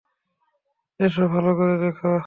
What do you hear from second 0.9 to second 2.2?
এসো, ভালো করে দেখো।